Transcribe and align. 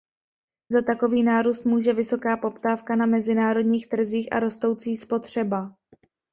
Za 0.69 0.81
takový 0.81 1.23
nárůst 1.23 1.63
může 1.63 1.93
vysoká 1.93 2.37
poptávka 2.37 2.95
na 2.95 3.05
mezinárodních 3.05 3.87
trzích 3.87 4.33
a 4.33 4.39
rostoucí 4.39 4.97
spotřeba. 4.97 5.75